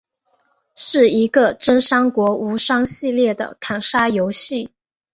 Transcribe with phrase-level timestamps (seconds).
[0.73, 4.71] 是一个真三国无双系列的砍杀游戏。